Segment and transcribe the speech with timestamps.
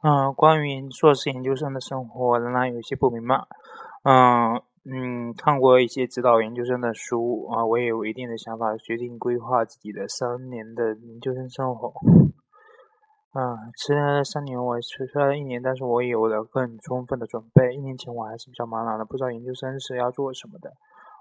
[0.00, 3.34] 嗯，关于硕士研究生的生活，仍然有些不明白。
[4.04, 11.92] 嗯嗯，看过一些指导研究生的书啊，我也有一定的想法，决定规划自己的三年的研究生生活。
[13.34, 17.74] 嗯，迟来了三年，我迟来了一年，但是我有了更充分的准备。
[17.74, 20.72] 一年前我还是比较茫然的，不知道研究生是要做什么的。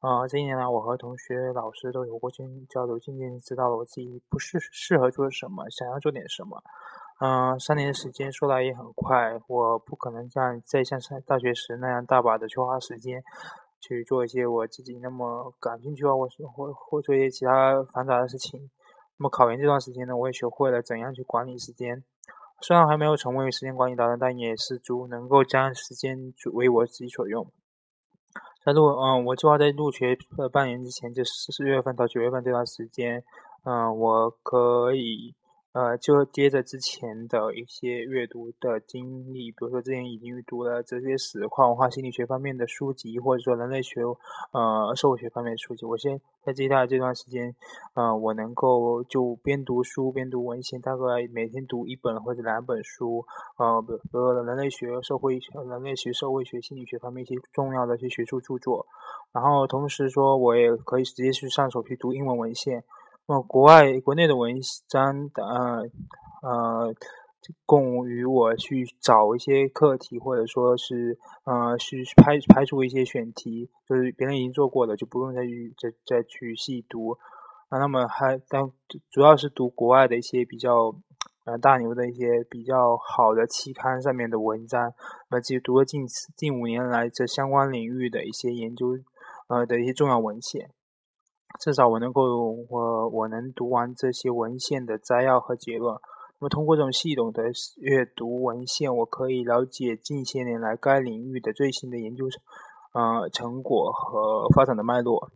[0.00, 6.60] 啊，这一年来，我和同学、老师都有过交交流，渐渐知道了我自己不是适合做什么，想要做点什么。
[7.20, 13.22] 嗯，三年时间说来也很快，我不可能像再像上大学时那样大把的去花时间
[13.80, 18.70] 去做一些我自己那么感兴趣啊，或或或做一些其他繁杂的事情。
[19.18, 22.02] 那么考研这段时间呢，我也学会了怎样去管理时间。
[22.60, 27.46] 虽然还没有成为时间管理达人，但也是足能够将时间为我自己所用。
[28.64, 33.22] 在入嗯，我计划在入学呃半年之前，就四月份到九月份这段时间，
[33.64, 35.34] 嗯，我可以。
[35.72, 44.02] 呃，就接着之前的一些阅读的经历，比如说之前已经读了哲学史、跨文化心理学方面的书籍，或者说人类学、
[44.52, 45.86] 呃社会学方面的书籍。
[45.86, 47.54] 我先在接下来这段时间，
[47.94, 53.24] 呃，我能够就边读书边读文献，大概每天读一本或者两本书，
[53.56, 58.86] 呃，比如说人类学、社会学、人类学、社会学、心理学方面一些重要的一些学术著作。
[59.32, 62.84] 然后同时说，我也可以直接去上手去读英文文献。
[63.26, 64.56] 那国外、国内的文
[64.88, 65.82] 章，呃
[66.42, 66.94] 呃，
[67.64, 77.16] 供于我去找一些课题，或者说是呃去排排除一些选题，就是别人已经做过的，就不用再去再再去细读。
[77.68, 78.70] 啊，那么还但
[79.10, 80.94] 主要是读国外的一些比较
[81.46, 84.92] 呃大牛的一些比较好的期刊上面的文章，
[85.30, 88.98] 那么读了近近五年来这相关领域的一些研究
[89.48, 90.70] 呃的一些重要文献。
[91.60, 92.22] 至少我能够，
[92.68, 95.94] 我我能读完这些文献的摘要和结论。
[96.40, 97.44] 那么通过这种系统的
[97.78, 102.24] 阅读文献，我可以了解近些年来该领域的最新的研究
[102.94, 105.30] 呃成果和发展的脉络。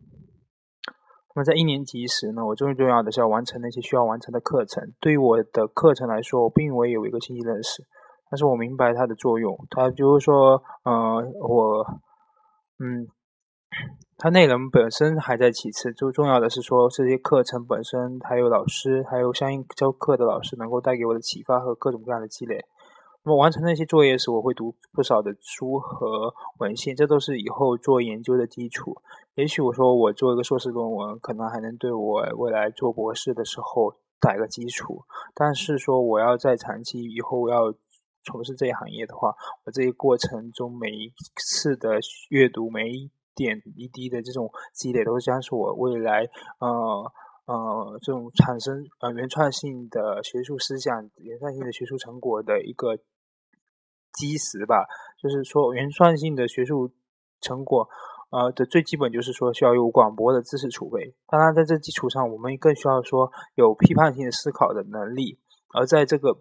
[1.35, 4.93] 那么在一年级时呢，我最重要的是要完成那些需要完成的课程。
[5.01, 7.85] 对于我的课程来说，我并未有一个清晰认识，
[8.31, 9.57] 但是我明白它的作用。
[9.71, 11.87] 它就是说，呃，我，
[12.79, 13.07] 嗯。
[14.19, 22.65] 它内容本身还在其次，最重要的是说这些课程本身，还有老师，还有相应教课的老师能够带给我的启发和各种各样的积累。
[23.23, 28.97] 那么完成那些作业时，我会读不少的书和文献，这都是以后做研究的基础。
[29.35, 35.03] 也许我说我做一个硕士论文，可能还能对我未来做博士的时候打一个基础。
[35.35, 37.75] 但是说我要在长期以后要
[38.25, 41.99] 从事这一行业的话，我这一过程中每一次的
[42.31, 46.27] 阅读，每一点一滴的这种积累，都将是我未来
[46.59, 47.13] 呃
[47.47, 52.97] 呃这种产生呃原创性的学术思想、原创性的学术成果的一个
[54.15, 54.87] 基石吧。
[55.23, 56.91] 就是说，原创性的学术
[57.41, 57.89] 成果
[58.31, 61.15] 呃的最基本就是说需要有广博的知识储备。
[61.29, 65.39] 当然，在这基础上，我们更需要说有批判性的思考的能力。
[65.75, 66.33] 而在这个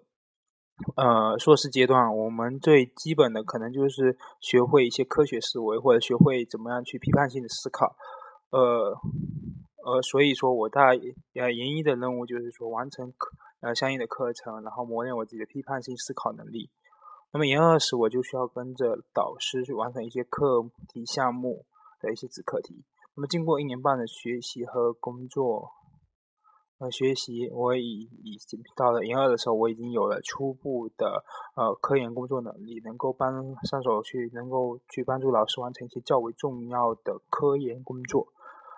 [0.97, 7.95] 呃，硕士阶段，我们最基本的可能就是学会一些科学思维，或者学会怎么样去批判性的思考。
[8.51, 8.93] 呃，
[9.85, 13.31] 呃，所以说我大呃研一的任务就是说完成课
[13.61, 16.69] 呃相应的课程，然后磨练我自己的批判性思考能力。
[17.31, 21.65] 那么研二时，我就需要跟着导师去完成一些课题项目
[22.01, 22.83] 的一些子课题。
[23.15, 25.71] 那么经过一年半的学习和工作。
[26.77, 31.23] 呃，学习我已已经到了研二的时候，我已经有了初步的
[31.55, 38.27] 呃科研工作能力，能够帮上手去，能够去帮助老师完成一些较为重要的科研工作。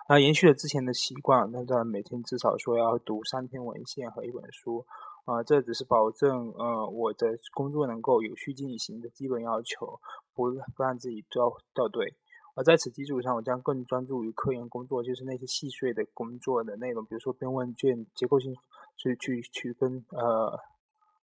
[0.06, 4.86] 啊，延续了之前的习惯，那在每天至少说要读三篇文献和一本书。
[5.24, 10.00] 啊，这只是保证呃我的工作能够有序进行的基本要求，
[10.34, 12.14] 不不让自己掉掉队。
[12.58, 18.52] 而在此基础上，我将更专注于科研工作，就是那些细碎的工作的内容，比如说编问卷、结构性
[18.96, 20.58] 去去去跟呃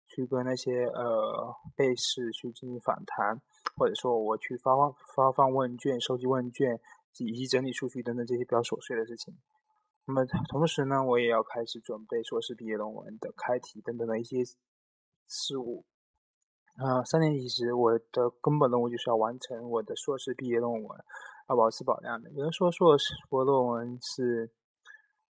[0.08, 3.42] 去跟那些呃被试去进行访谈，
[3.76, 6.80] 或者说我去发放发放问卷、收集问卷
[7.18, 9.36] 以及整理数据等等这些比较琐碎的事情。
[10.06, 14.38] 那么同时呢，我也要开始准备硕士毕业论文的开题等等的一些
[15.28, 15.84] 事务。
[16.78, 20.84] 啊，三年级时，我的根本任务就是要完成我的硕士毕业论文，
[21.48, 22.30] 要保质保量的。
[22.32, 24.52] 有人说硕士博论文是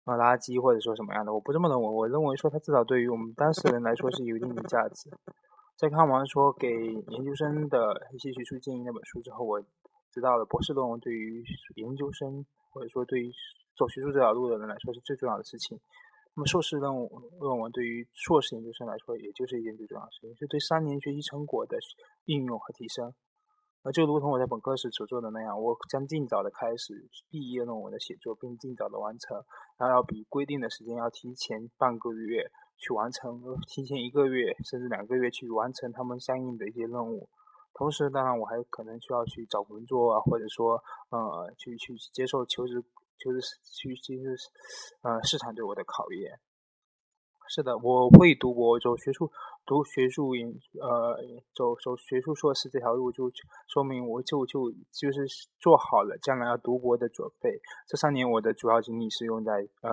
[0.05, 1.89] 啊垃圾，或者说什么样的，我不这么认为。
[1.89, 5.11] 我认为说它至少对于我们当事人来说是有一定的价值。
[5.77, 6.69] 在看完说给
[7.09, 9.59] 研究生的一些学术建议那本书之后，我
[10.13, 11.43] 知道了博士论文对于
[11.77, 13.33] 研究生或者说对于
[13.75, 15.81] 走学术这条路的人来说是最重要的事情。
[16.41, 17.07] 那么硕士论文
[17.39, 21.77] 论文对于硕士研究生来说，也就是一件最重要的事情，是对三年学习成果的
[22.25, 23.13] 应用和提升。
[23.85, 29.37] 那，就如同我在本科时所做的那样，我将尽早的开始毕业论文的写作，并尽早的完成，
[29.77, 37.29] 然后要比规定的时间要提前半个月去完成，提前一个月甚至两个月去完成他们相应的一些任务。
[37.75, 42.83] 同时，当然我还可能需要去找工作啊，或者说呃，去去接受求职，
[43.23, 43.39] 求职
[43.77, 46.41] 去接受呃市场对我的考验。
[47.53, 49.29] 是的，我会读博走学术，
[49.67, 50.49] 读学术研，
[50.81, 51.19] 呃，
[51.53, 53.29] 走走学术硕士这条路，就
[53.67, 55.27] 说明我就就就是
[55.59, 57.61] 做好了将来要读博的准备。
[57.89, 59.91] 这三年我的主要精力是用在呃，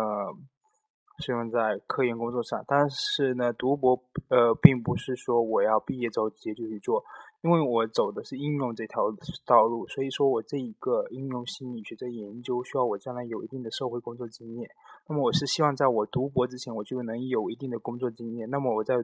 [1.18, 2.64] 是用在科研工作上。
[2.68, 7.04] 但是呢，读博呃，并不是说我要毕业之后直接就去做。
[7.42, 9.04] 因为我走的是应用这条
[9.46, 14.70] 道路，所以说我这一个应用心理学这研究需要我将来有一定的社会工作经验。
[15.08, 18.50] 那么我是希望在我读博之前，我就能有一定的工作经验。
[18.50, 18.96] 那么我在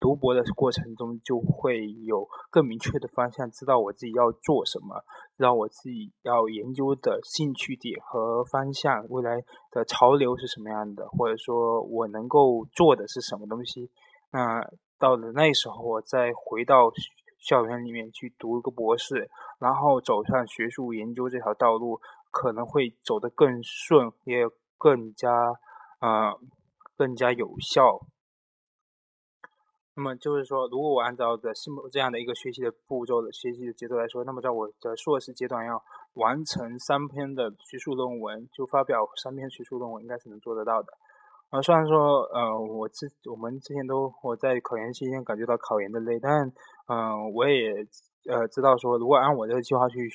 [0.00, 4.96] 读博的过程中就会有更明确的方向，知道我自己要做什么，
[5.36, 9.36] 知道我自己要研究的兴趣点和方向，未来
[9.70, 13.90] 的潮流是什么样的，或者说我能够做的是什么东西。
[14.32, 14.66] 那
[14.98, 16.90] 到了那时候，我再回到。
[17.42, 19.28] 校园里面去读一个博士，
[19.58, 22.00] 然后走上学术研究这条道路，
[22.30, 24.46] 可能会走得更顺，也
[24.78, 25.28] 更加
[26.00, 26.38] 呃
[26.96, 27.98] 更加有效。
[29.94, 35.84] 那么就是说，如果我按照的是这样的一个学习的步骤的学习的节奏来说，那么在我的硕士阶段要
[36.14, 40.94] 完成三篇的学术论文，就发表三篇学术论文，应该是能做得到的。
[41.50, 46.50] 啊，虽然说，呃，我之我们之前都我在考研期间感觉到考研的累，但，
[46.88, 47.72] 嗯，我也
[48.30, 50.10] 呃知道说，如果按我这个计划去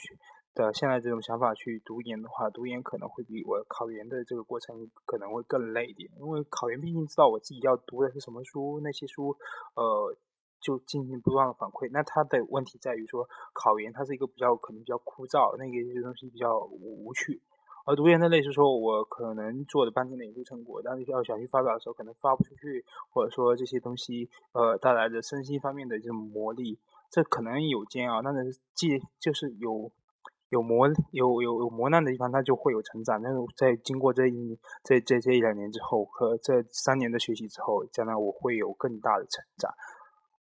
[0.53, 9.37] 的现在这种想法去读研的话，读研可能会比我考研的这个过程可能会更累一点，因为考研毕竟知道我自己要读的是什么书，那些书，
[9.75, 10.15] 呃，
[10.59, 11.89] 就进行不断的反馈。
[11.91, 17.41] 那它的问题在于说，考研它是一个比较可能比较枯燥，那个东西比较无趣。
[17.87, 26.77] 而读研的类似说，我可能做的半天的研究成果，但是要想去发表的时候，可能发不出去，或者说这些东西，呃，带来的身心方面的这种磨砺，
[27.09, 29.89] 这可能有煎熬，但是既就是有
[30.49, 33.21] 有磨有有有磨难的地方，它就会有成长。
[33.23, 39.71] 但是在经过这一这这这一两年之后，和这三年的学习之后，将来我会有更大的成长。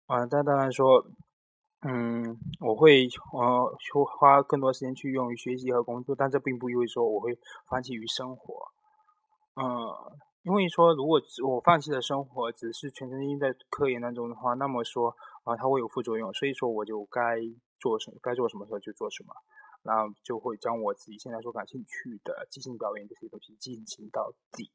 [0.06, 1.06] 啊，但当然说。
[1.82, 7.38] 嗯，我会呃，去花更多时间去用于学习和工作，但这并不意味说我会
[7.68, 8.54] 放弃于生活。
[9.54, 9.64] 嗯，
[10.42, 15.14] 因为说如果我放弃了生活，只是全身心在科研当中的话，那么说
[15.44, 16.32] 啊，它会有副作用。
[16.32, 17.36] 所以说，我就该
[17.78, 19.32] 做什，该做什么时候就做什么，
[19.82, 24.70] 然后就会将我自己现在所感兴趣的即兴表演这些东西进行到底。